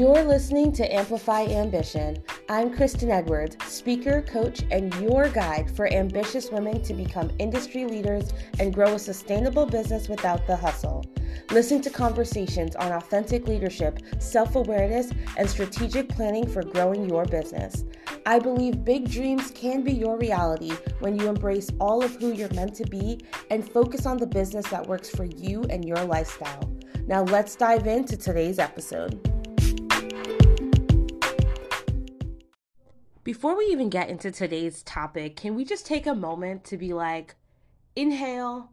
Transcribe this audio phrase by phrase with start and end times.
[0.00, 2.22] You're listening to Amplify Ambition.
[2.48, 8.32] I'm Kristen Edwards, speaker, coach, and your guide for ambitious women to become industry leaders
[8.58, 11.04] and grow a sustainable business without the hustle.
[11.50, 17.84] Listen to conversations on authentic leadership, self awareness, and strategic planning for growing your business.
[18.24, 22.54] I believe big dreams can be your reality when you embrace all of who you're
[22.54, 26.74] meant to be and focus on the business that works for you and your lifestyle.
[27.06, 29.39] Now, let's dive into today's episode.
[33.22, 36.94] Before we even get into today's topic, can we just take a moment to be
[36.94, 37.34] like,
[37.94, 38.70] inhale,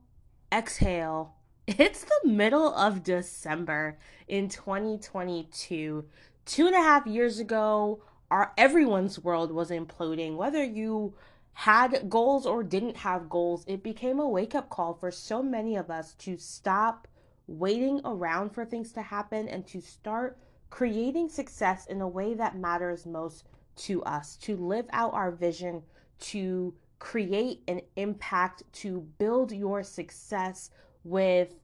[0.53, 1.35] exhale.
[1.67, 6.05] It's the middle of December in 2022.
[6.45, 8.01] Two and a half years ago,
[8.31, 10.37] our everyone's world was imploding.
[10.37, 11.13] Whether you
[11.51, 15.75] had goals or didn't have goals, it became a wake up call for so many
[15.75, 17.09] of us to stop
[17.47, 20.37] waiting around for things to happen and to start
[20.69, 23.43] creating success in a way that matters most
[23.77, 25.83] to us, to live out our vision,
[26.19, 30.71] to create an impact, to build your success
[31.03, 31.55] with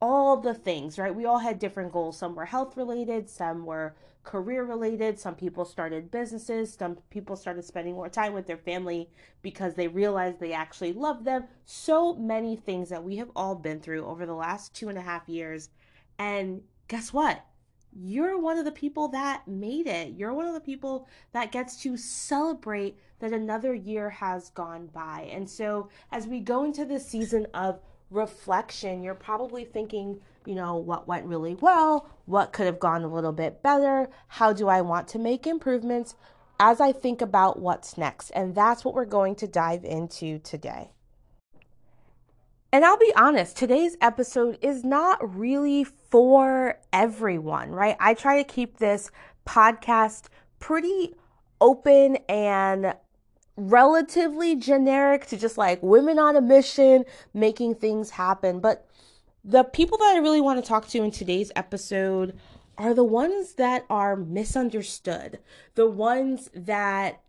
[0.00, 1.14] all the things, right?
[1.14, 2.18] We all had different goals.
[2.18, 5.18] Some were health related, some were career related.
[5.18, 6.74] Some people started businesses.
[6.74, 9.08] Some people started spending more time with their family
[9.42, 11.44] because they realized they actually love them.
[11.64, 15.02] So many things that we have all been through over the last two and a
[15.02, 15.70] half years.
[16.18, 17.44] And guess what?
[17.92, 20.14] You're one of the people that made it.
[20.16, 25.28] You're one of the people that gets to celebrate that another year has gone by.
[25.32, 30.76] And so, as we go into this season of reflection, you're probably thinking, you know,
[30.76, 32.08] what went really well?
[32.26, 34.08] What could have gone a little bit better?
[34.28, 36.14] How do I want to make improvements
[36.58, 38.30] as I think about what's next?
[38.30, 40.90] And that's what we're going to dive into today.
[42.72, 47.96] And I'll be honest, today's episode is not really for everyone, right?
[47.98, 49.10] I try to keep this
[49.44, 50.26] podcast
[50.60, 51.14] pretty
[51.60, 52.94] open and
[53.56, 57.04] relatively generic to just like women on a mission,
[57.34, 58.60] making things happen.
[58.60, 58.86] But
[59.44, 62.38] the people that I really want to talk to in today's episode
[62.78, 65.40] are the ones that are misunderstood,
[65.74, 67.20] the ones that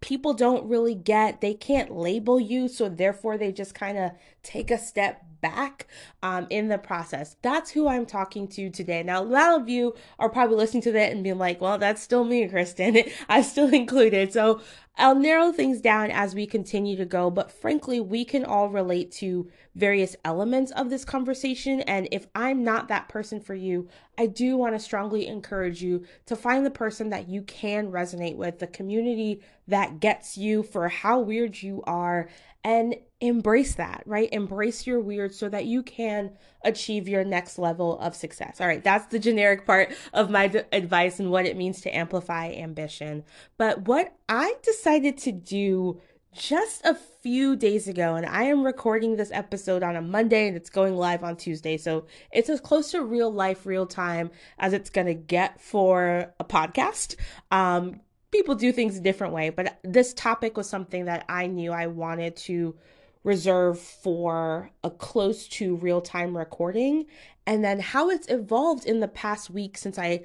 [0.00, 4.70] people don't really get they can't label you so therefore they just kind of take
[4.70, 5.86] a step back
[6.22, 7.36] um, in the process.
[7.42, 9.02] That's who i'm talking to today.
[9.02, 12.02] Now a lot of you are probably listening to that and being like well that's
[12.02, 13.02] still me kristen.
[13.28, 14.32] I still included.
[14.32, 14.60] So
[15.00, 19.12] I'll narrow things down as we continue to go, but frankly, we can all relate
[19.12, 21.82] to various elements of this conversation.
[21.82, 23.88] And if I'm not that person for you,
[24.18, 28.34] I do want to strongly encourage you to find the person that you can resonate
[28.34, 32.28] with, the community that gets you for how weird you are,
[32.64, 34.28] and embrace that, right?
[34.32, 36.32] Embrace your weird so that you can
[36.64, 38.60] achieve your next level of success.
[38.60, 41.96] All right, that's the generic part of my d- advice and what it means to
[41.96, 43.24] amplify ambition.
[43.56, 46.00] But what I decided to do
[46.32, 50.56] just a few days ago, and I am recording this episode on a Monday and
[50.56, 51.76] it's going live on Tuesday.
[51.76, 56.32] So it's as close to real life, real time as it's going to get for
[56.38, 57.16] a podcast.
[57.50, 58.00] Um,
[58.30, 61.86] people do things a different way, but this topic was something that I knew I
[61.86, 62.76] wanted to
[63.24, 67.06] reserve for a close to real time recording.
[67.46, 70.24] And then how it's evolved in the past week since I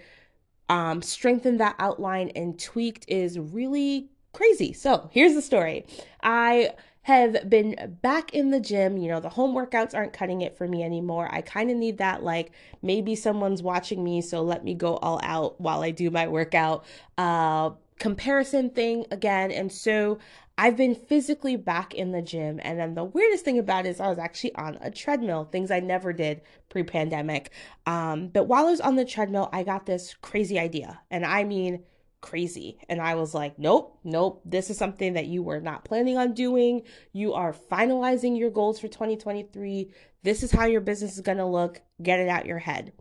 [0.70, 4.74] um, strengthened that outline and tweaked is really crazy.
[4.74, 5.86] So here's the story.
[6.22, 6.72] I
[7.04, 8.98] have been back in the gym.
[8.98, 11.30] You know, the home workouts aren't cutting it for me anymore.
[11.32, 15.20] I kind of need that, like, maybe someone's watching me, so let me go all
[15.22, 16.86] out while I do my workout.
[17.18, 19.52] Uh, comparison thing again.
[19.52, 20.20] And so
[20.58, 22.60] I've been physically back in the gym.
[22.64, 25.72] And then the weirdest thing about it is I was actually on a treadmill, things
[25.72, 27.52] I never did pre pandemic.
[27.86, 31.02] Um, but while I was on the treadmill, I got this crazy idea.
[31.10, 31.84] And I mean,
[32.22, 32.78] crazy.
[32.88, 36.34] And I was like, nope, nope, this is something that you were not planning on
[36.34, 36.84] doing.
[37.12, 39.92] You are finalizing your goals for 2023.
[40.24, 41.82] This is how your business is going to look.
[42.02, 42.94] Get it out your head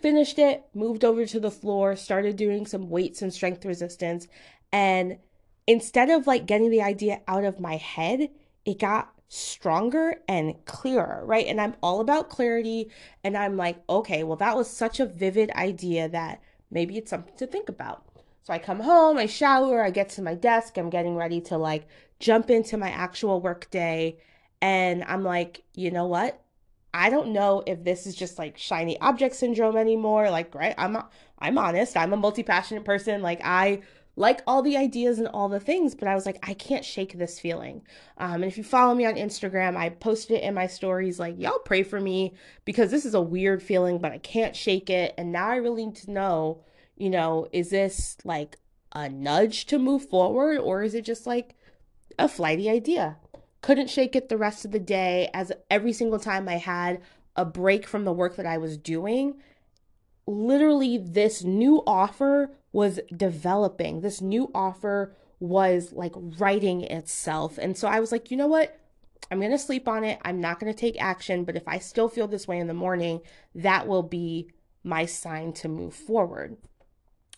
[0.00, 4.28] finished it, moved over to the floor, started doing some weights and strength resistance.
[4.72, 5.18] And
[5.66, 8.30] instead of like getting the idea out of my head,
[8.64, 11.46] it got stronger and clearer, right?
[11.46, 12.90] And I'm all about clarity.
[13.24, 17.36] And I'm like, okay, well, that was such a vivid idea that maybe it's something
[17.36, 18.04] to think about.
[18.42, 21.56] So I come home, I shower, I get to my desk, I'm getting ready to
[21.56, 21.86] like
[22.18, 24.18] jump into my actual work day.
[24.60, 26.42] And I'm like, you know what?
[26.94, 30.30] I don't know if this is just like shiny object syndrome anymore.
[30.30, 30.74] Like, right?
[30.78, 30.96] I'm
[31.38, 31.96] I'm honest.
[31.96, 33.22] I'm a multi-passionate person.
[33.22, 33.80] Like I
[34.14, 37.16] like all the ideas and all the things, but I was like, I can't shake
[37.16, 37.80] this feeling.
[38.18, 41.40] Um, and if you follow me on Instagram, I posted it in my stories, like,
[41.40, 42.34] y'all pray for me
[42.66, 45.14] because this is a weird feeling, but I can't shake it.
[45.16, 46.62] And now I really need to know,
[46.96, 48.58] You know, is this like
[48.92, 51.56] a nudge to move forward or is it just like
[52.18, 53.16] a flighty idea?
[53.62, 57.00] Couldn't shake it the rest of the day as every single time I had
[57.36, 59.36] a break from the work that I was doing,
[60.26, 64.00] literally this new offer was developing.
[64.00, 67.58] This new offer was like writing itself.
[67.58, 68.78] And so I was like, you know what?
[69.30, 70.18] I'm going to sleep on it.
[70.22, 71.44] I'm not going to take action.
[71.44, 73.20] But if I still feel this way in the morning,
[73.54, 74.50] that will be
[74.84, 76.56] my sign to move forward.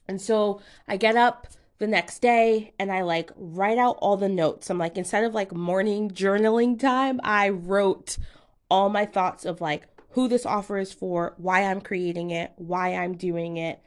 [0.09, 1.47] And so I get up
[1.79, 4.71] the next day and I like write out all the notes.
[4.71, 8.17] I'm like, instead of like morning journaling time, I wrote
[8.71, 12.95] all my thoughts of like who this offer is for, why I'm creating it, why
[12.95, 13.81] I'm doing it.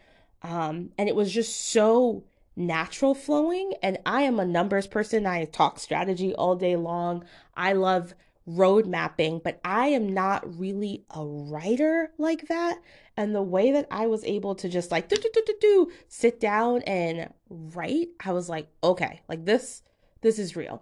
[0.44, 2.26] Um, and it was just so
[2.56, 3.74] natural flowing.
[3.82, 5.26] And I am a numbers person.
[5.26, 7.24] I talk strategy all day long.
[7.56, 8.14] I love
[8.48, 12.82] road mapping, but I am not really a writer like that.
[13.18, 15.92] And the way that I was able to just like do do do do do
[16.08, 19.84] sit down and write, I was like, okay, like this
[20.22, 20.82] this is real.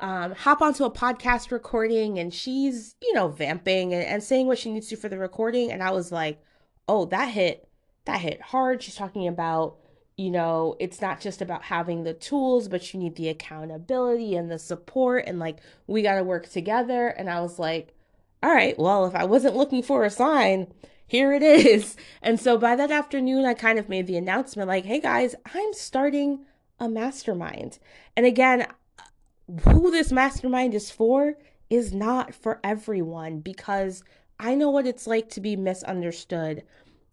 [0.00, 4.58] Um, hop onto a podcast recording and she's, you know, vamping and, and saying what
[4.58, 5.70] she needs to for the recording.
[5.70, 6.42] And I was like,
[6.88, 7.68] oh, that hit,
[8.06, 8.82] that hit hard.
[8.82, 9.76] She's talking about
[10.16, 14.50] you know, it's not just about having the tools, but you need the accountability and
[14.50, 17.08] the support, and like, we got to work together.
[17.08, 17.94] And I was like,
[18.42, 20.72] all right, well, if I wasn't looking for a sign,
[21.06, 21.96] here it is.
[22.22, 25.74] And so by that afternoon, I kind of made the announcement like, hey guys, I'm
[25.74, 26.46] starting
[26.80, 27.78] a mastermind.
[28.16, 28.66] And again,
[29.64, 31.34] who this mastermind is for
[31.68, 34.02] is not for everyone because
[34.38, 36.62] I know what it's like to be misunderstood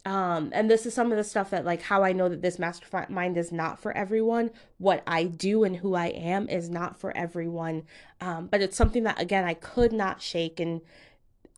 [0.06, 2.58] um and this is some of the stuff that like how i know that this
[2.58, 4.50] mastermind is not for everyone.
[4.78, 7.84] What i do and who i am is not for everyone.
[8.20, 10.60] Um but it's something that again i could not shake.
[10.60, 10.82] And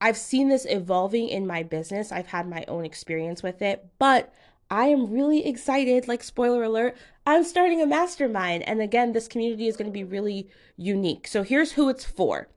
[0.01, 2.11] i've seen this evolving in my business.
[2.11, 3.85] I've had my own experience with it.
[3.97, 4.33] But
[4.69, 8.63] i am really excited like spoiler alert i'm starting a mastermind.
[8.63, 11.27] And again this community is going to be really unique.
[11.27, 12.49] So here's who it's for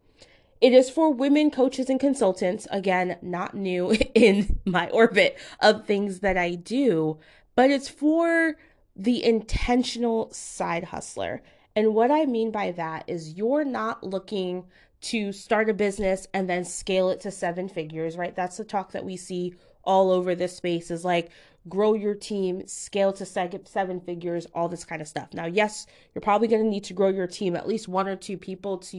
[0.60, 2.66] it is for women coaches and consultants.
[2.70, 7.18] Again, not new in my orbit of things that I do,
[7.54, 8.56] but it's for
[8.94, 11.42] the intentional side hustler.
[11.74, 14.64] And what I mean by that is you're not looking
[15.02, 18.34] to start a business and then scale it to seven figures, right?
[18.34, 19.54] That's the talk that we see
[19.84, 21.30] all over this space is like
[21.68, 25.28] grow your team, scale to seven figures, all this kind of stuff.
[25.32, 28.16] Now, yes, you're probably going to need to grow your team, at least one or
[28.16, 28.96] two people to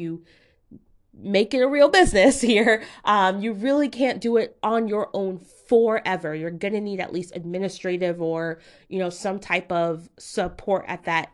[1.17, 2.83] make it a real business here.
[3.05, 6.33] Um, you really can't do it on your own forever.
[6.33, 8.59] You're gonna need at least administrative or
[8.89, 11.31] you know some type of support at that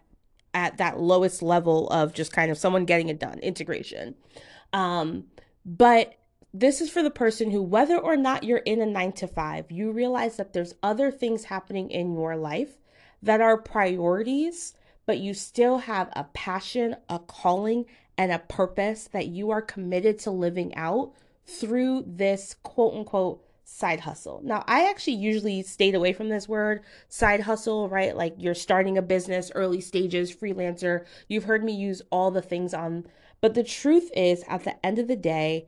[0.54, 4.16] at that lowest level of just kind of someone getting it done, integration.
[4.72, 5.26] Um,
[5.66, 6.16] but
[6.54, 9.72] this is for the person who, whether or not you're in a nine to five,
[9.72, 12.78] you realize that there's other things happening in your life
[13.24, 14.74] that are priorities,
[15.06, 17.86] but you still have a passion, a calling,
[18.18, 21.14] and a purpose that you are committed to living out
[21.46, 24.42] through this quote unquote side hustle.
[24.44, 28.16] Now, I actually usually stayed away from this word side hustle, right?
[28.16, 31.06] Like you're starting a business, early stages, freelancer.
[31.28, 33.06] You've heard me use all the things on,
[33.42, 35.68] but the truth is, at the end of the day,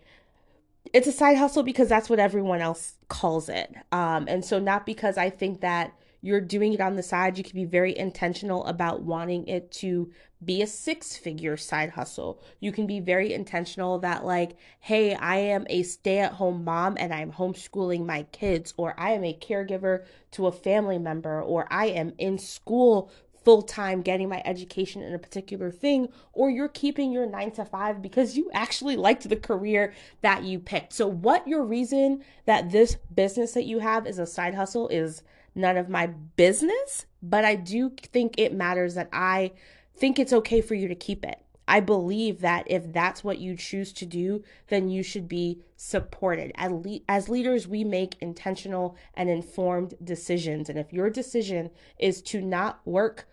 [0.93, 3.73] it's a side hustle because that's what everyone else calls it.
[3.91, 7.43] Um, and so, not because I think that you're doing it on the side, you
[7.43, 10.11] can be very intentional about wanting it to
[10.45, 12.41] be a six figure side hustle.
[12.59, 16.97] You can be very intentional that, like, hey, I am a stay at home mom
[16.99, 21.67] and I'm homeschooling my kids, or I am a caregiver to a family member, or
[21.71, 23.11] I am in school
[23.45, 27.63] full time getting my education in a particular thing, or you're keeping your nine to
[27.63, 30.91] five because you actually liked the career that you picked.
[30.93, 35.21] So, what your reason that this business that you have is a side hustle is
[35.53, 39.51] none of my business, but I do think it matters that I
[39.97, 41.39] think it's okay for you to keep it.
[41.67, 46.51] I believe that if that's what you choose to do, then you should be supported.
[46.55, 50.69] As, le- as leaders, we make intentional and informed decisions.
[50.69, 53.27] And if your decision is to not work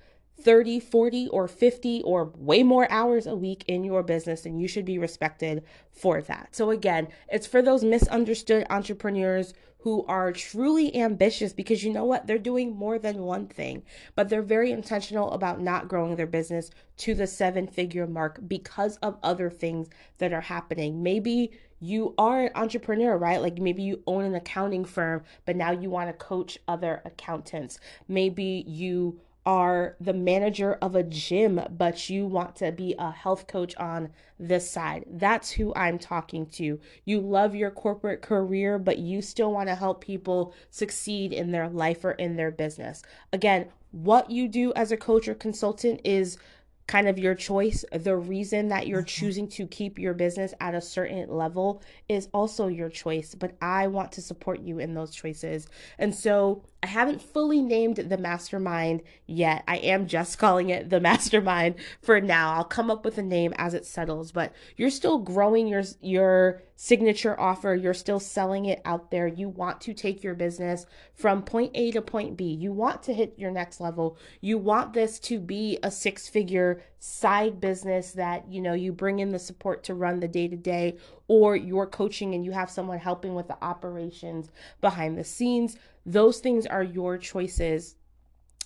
[0.44, 4.68] 30, 40, or 50 or way more hours a week in your business, and you
[4.68, 6.48] should be respected for that.
[6.52, 12.26] So, again, it's for those misunderstood entrepreneurs who are truly ambitious because you know what?
[12.26, 13.82] They're doing more than one thing,
[14.14, 18.96] but they're very intentional about not growing their business to the seven figure mark because
[18.98, 21.02] of other things that are happening.
[21.02, 23.42] Maybe you are an entrepreneur, right?
[23.42, 27.80] Like maybe you own an accounting firm, but now you want to coach other accountants.
[28.06, 33.46] Maybe you are the manager of a gym, but you want to be a health
[33.46, 35.04] coach on this side.
[35.08, 36.78] That's who I'm talking to.
[37.04, 41.68] You love your corporate career, but you still want to help people succeed in their
[41.68, 43.02] life or in their business.
[43.32, 46.38] Again, what you do as a coach or consultant is
[46.86, 47.84] kind of your choice.
[47.92, 49.06] The reason that you're mm-hmm.
[49.06, 53.86] choosing to keep your business at a certain level is also your choice, but I
[53.86, 55.68] want to support you in those choices.
[55.98, 59.62] And so I haven't fully named the mastermind yet.
[59.68, 62.54] I am just calling it the mastermind for now.
[62.54, 66.62] I'll come up with a name as it settles, but you're still growing your your
[66.74, 67.74] signature offer.
[67.74, 69.28] You're still selling it out there.
[69.28, 70.84] You want to take your business
[71.14, 72.46] from point A to point B.
[72.46, 74.16] You want to hit your next level.
[74.40, 79.30] You want this to be a six-figure side business that, you know, you bring in
[79.30, 83.48] the support to run the day-to-day or you're coaching and you have someone helping with
[83.48, 87.94] the operations behind the scenes those things are your choices.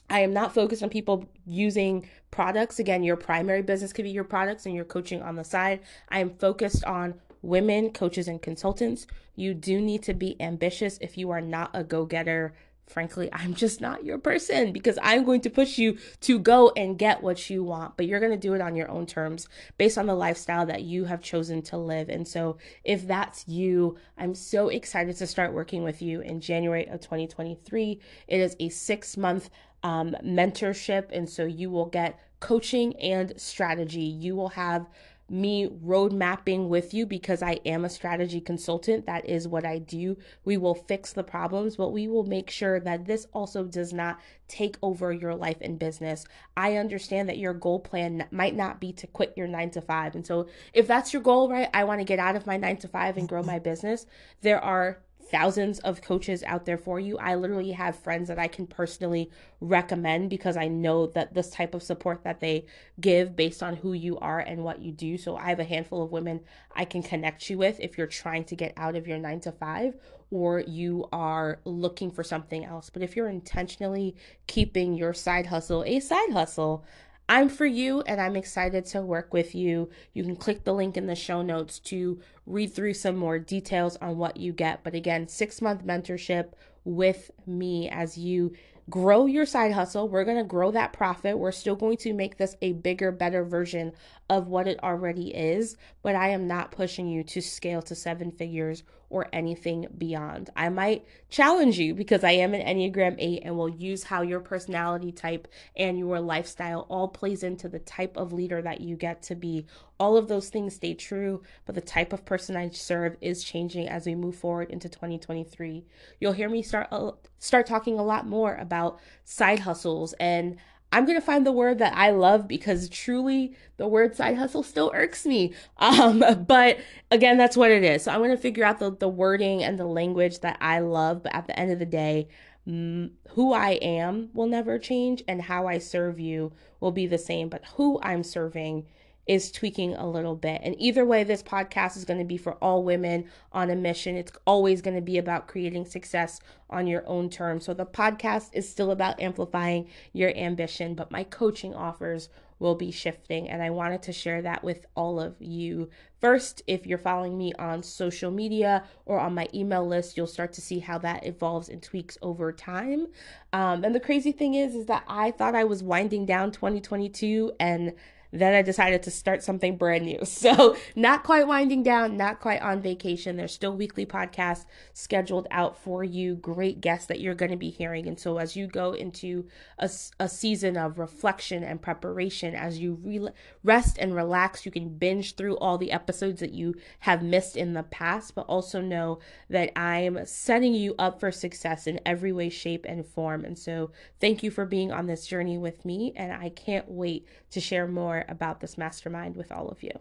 [0.08, 2.78] I am not focused on people using products.
[2.78, 5.80] Again, your primary business could be your products and your coaching on the side.
[6.08, 9.06] I am focused on women, coaches, and consultants.
[9.34, 12.54] You do need to be ambitious if you are not a go getter
[12.86, 16.98] frankly, I'm just not your person because I'm going to push you to go and
[16.98, 19.98] get what you want, but you're going to do it on your own terms based
[19.98, 22.08] on the lifestyle that you have chosen to live.
[22.08, 26.86] And so, if that's you, I'm so excited to start working with you in January
[26.88, 28.00] of 2023.
[28.28, 29.50] It is a six month
[29.82, 34.00] um, mentorship, and so you will get coaching and strategy.
[34.00, 34.86] You will have
[35.28, 39.06] me road mapping with you because I am a strategy consultant.
[39.06, 40.16] That is what I do.
[40.45, 44.21] We will fix the problems, but we will make sure that this also does not
[44.47, 46.25] take over your life and business.
[46.56, 50.14] I understand that your goal plan might not be to quit your nine to five.
[50.14, 52.76] And so, if that's your goal, right, I want to get out of my nine
[52.78, 54.06] to five and grow my business,
[54.42, 57.18] there are thousands of coaches out there for you.
[57.18, 59.30] I literally have friends that I can personally
[59.61, 62.66] recommend because I know that this type of support that they
[63.00, 65.18] give based on who you are and what you do.
[65.18, 66.40] So I have a handful of women
[66.75, 69.52] I can connect you with if you're trying to get out of your 9 to
[69.52, 69.97] 5
[70.30, 72.90] or you are looking for something else.
[72.90, 74.16] But if you're intentionally
[74.47, 76.85] keeping your side hustle a side hustle,
[77.28, 79.90] I'm for you and I'm excited to work with you.
[80.12, 83.97] You can click the link in the show notes to read through some more details
[83.97, 84.85] on what you get.
[84.85, 86.52] But again, six month mentorship
[86.85, 88.52] with me as you
[88.88, 90.09] grow your side hustle.
[90.09, 91.38] We're going to grow that profit.
[91.38, 93.92] We're still going to make this a bigger, better version
[94.30, 98.30] of what it already is, but I am not pushing you to scale to seven
[98.30, 100.50] figures or anything beyond.
[100.56, 104.40] I might challenge you because I am an Enneagram 8 and will use how your
[104.40, 109.22] personality type and your lifestyle all plays into the type of leader that you get
[109.22, 109.66] to be.
[109.98, 113.88] All of those things stay true, but the type of person I serve is changing
[113.88, 115.84] as we move forward into 2023.
[116.20, 120.56] You'll hear me start uh, start talking a lot more about side hustles and
[120.92, 124.62] I'm going to find the word that I love because truly the word side hustle
[124.62, 125.52] still irks me.
[125.78, 126.78] Um, but
[127.10, 128.04] again, that's what it is.
[128.04, 131.22] So I'm going to figure out the, the wording and the language that I love.
[131.22, 132.28] But at the end of the day,
[132.66, 137.48] who I am will never change and how I serve you will be the same.
[137.48, 138.86] But who I'm serving
[139.26, 140.61] is tweaking a little bit.
[140.62, 144.16] And either way, this podcast is going to be for all women on a mission.
[144.16, 146.40] It's always going to be about creating success
[146.71, 147.64] on your own terms.
[147.64, 152.28] So the podcast is still about amplifying your ambition, but my coaching offers
[152.59, 153.50] will be shifting.
[153.50, 155.90] And I wanted to share that with all of you.
[156.21, 160.52] First, if you're following me on social media or on my email list, you'll start
[160.54, 163.09] to see how that evolves and tweaks over time.
[163.52, 167.52] Um, and the crazy thing is, is that I thought I was winding down 2022
[167.61, 167.92] and
[168.40, 170.20] then I decided to start something brand new.
[170.36, 173.36] So, not quite winding down, not quite on vacation.
[173.36, 177.70] There's still weekly podcasts scheduled out for you, great guests that you're going to be
[177.70, 178.06] hearing.
[178.06, 179.46] And so, as you go into
[179.78, 179.90] a,
[180.20, 183.28] a season of reflection and preparation, as you re-
[183.64, 187.72] rest and relax, you can binge through all the episodes that you have missed in
[187.72, 192.50] the past, but also know that I'm setting you up for success in every way,
[192.50, 193.44] shape, and form.
[193.44, 193.90] And so,
[194.20, 196.12] thank you for being on this journey with me.
[196.14, 199.92] And I can't wait to share more about this mastermind with all of you.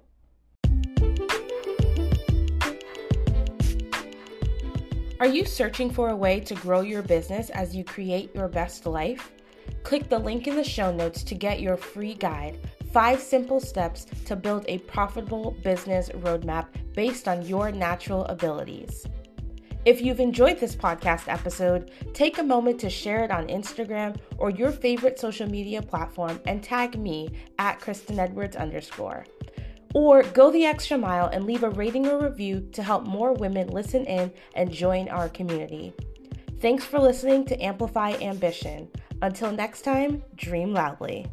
[5.20, 8.86] Are you searching for a way to grow your business as you create your best
[8.86, 9.32] life?
[9.84, 12.60] Click the link in the show notes to get your free guide
[12.92, 19.06] Five Simple Steps to Build a Profitable Business Roadmap Based on Your Natural Abilities.
[19.86, 24.50] If you've enjoyed this podcast episode, take a moment to share it on Instagram or
[24.50, 29.28] your favorite social media platform and tag me at Kristen Edwards underscore.
[29.94, 33.68] Or go the extra mile and leave a rating or review to help more women
[33.68, 35.94] listen in and join our community.
[36.60, 38.90] Thanks for listening to Amplify Ambition.
[39.22, 41.28] Until next time, dream loudly.